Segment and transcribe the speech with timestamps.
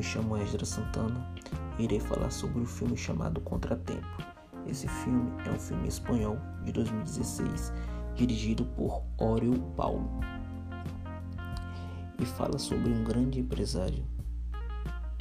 [0.00, 1.28] me chamo Esdra Santana
[1.78, 4.08] e irei falar sobre o filme chamado Contratempo.
[4.66, 7.70] Esse filme é um filme espanhol de 2016,
[8.14, 10.08] dirigido por Oriol Paulo.
[12.18, 14.02] E fala sobre um grande empresário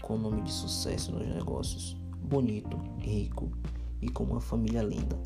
[0.01, 1.97] com nome de sucesso nos negócios,
[2.29, 3.51] bonito, rico
[4.01, 5.21] e com uma família linda.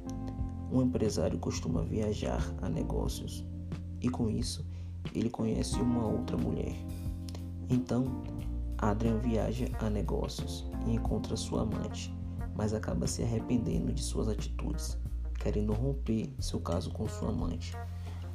[0.72, 3.46] Um empresário costuma viajar a negócios
[4.02, 4.66] e com isso
[5.14, 6.76] ele conhece uma outra mulher.
[7.70, 8.23] Então,
[8.84, 12.14] Adrian viaja a negócios e encontra sua amante,
[12.54, 14.98] mas acaba se arrependendo de suas atitudes,
[15.40, 17.72] querendo romper seu caso com sua amante.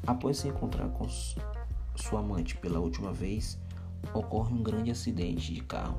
[0.06, 3.61] Após se encontrar com sua amante pela última vez,
[4.15, 5.98] ocorre um grande acidente de carro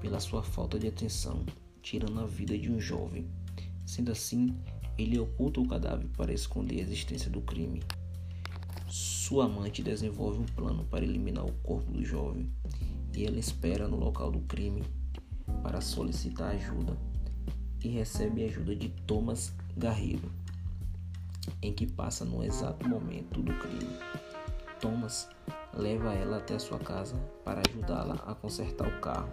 [0.00, 1.44] pela sua falta de atenção,
[1.82, 3.30] tirando a vida de um jovem.
[3.84, 4.56] Sendo assim,
[4.96, 7.82] ele oculta o cadáver para esconder a existência do crime.
[9.32, 12.52] Sua amante desenvolve um plano para eliminar o corpo do jovem
[13.16, 14.84] e ela espera no local do crime
[15.62, 16.94] para solicitar ajuda
[17.82, 20.30] e recebe a ajuda de Thomas Garrido,
[21.62, 23.96] em que passa no exato momento do crime.
[24.78, 25.30] Thomas
[25.72, 29.30] leva ela até sua casa para ajudá-la a consertar o carro.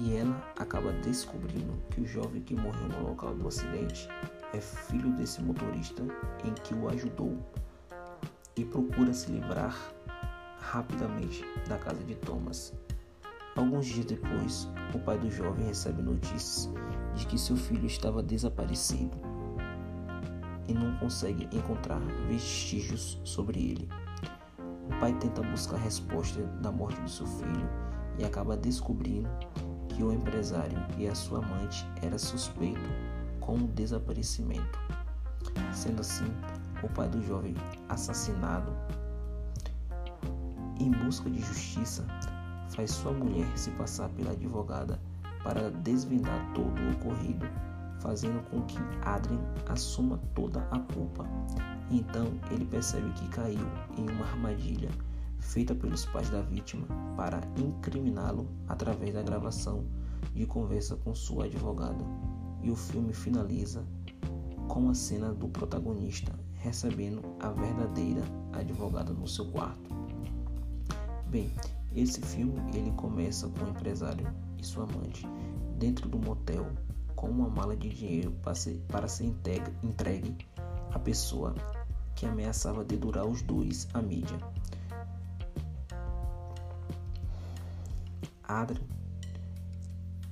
[0.00, 4.08] E ela acaba descobrindo que o jovem que morreu no local do acidente
[4.52, 6.02] é filho desse motorista
[6.44, 7.38] em que o ajudou
[8.56, 9.76] e procura se livrar
[10.58, 12.72] rapidamente da casa de Thomas.
[13.56, 16.72] Alguns dias depois, o pai do jovem recebe notícias
[17.14, 19.16] de que seu filho estava desaparecido
[20.66, 23.88] e não consegue encontrar vestígios sobre ele.
[24.86, 27.68] O pai tenta buscar resposta da morte de seu filho
[28.18, 29.28] e acaba descobrindo
[29.88, 32.90] que o empresário e a sua amante era suspeito
[33.40, 34.78] com o desaparecimento.
[35.72, 36.26] Sendo assim,
[36.84, 37.54] o pai do jovem
[37.88, 38.72] assassinado
[40.78, 42.04] em busca de justiça,
[42.70, 45.00] faz sua mulher se passar pela advogada
[45.42, 47.46] para desvendar todo o ocorrido,
[48.00, 51.24] fazendo com que Adrien assuma toda a culpa.
[51.90, 54.90] Então ele percebe que caiu em uma armadilha
[55.38, 56.86] feita pelos pais da vítima
[57.16, 59.84] para incriminá-lo através da gravação
[60.34, 62.04] de conversa com sua advogada.
[62.62, 63.84] E o filme finaliza
[64.68, 66.32] com a cena do protagonista
[66.64, 68.22] recebendo a verdadeira
[68.54, 69.94] advogada no seu quarto.
[71.26, 71.52] Bem,
[71.94, 74.26] esse filme ele começa com o empresário
[74.58, 75.28] e sua amante
[75.78, 76.66] dentro do motel
[77.14, 79.26] com uma mala de dinheiro para ser, para ser
[79.82, 80.34] entregue
[80.90, 81.54] à pessoa
[82.14, 84.38] que ameaçava dedurar os dois à mídia.
[88.42, 88.80] Adrian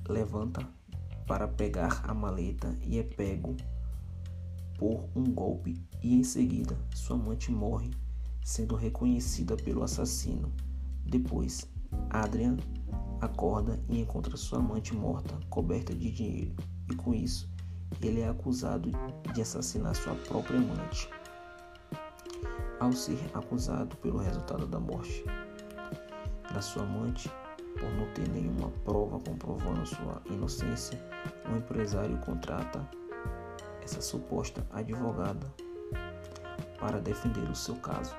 [0.09, 0.67] levanta
[1.27, 3.55] para pegar a maleta e é pego
[4.83, 7.89] por um golpe e em seguida sua amante morre,
[8.43, 10.51] sendo reconhecida pelo assassino.
[11.05, 11.71] Depois,
[12.09, 12.57] Adrian
[13.21, 16.53] acorda e encontra sua amante morta, coberta de dinheiro,
[16.91, 17.49] e com isso,
[18.01, 18.91] ele é acusado
[19.33, 21.09] de assassinar sua própria amante.
[22.77, 25.23] Ao ser acusado pelo resultado da morte
[26.53, 27.31] da sua amante,
[27.79, 30.99] por não ter nenhuma prova comprovando sua inocência,
[31.49, 32.85] o empresário contrata
[33.83, 35.45] essa suposta advogada
[36.79, 38.15] para defender o seu caso.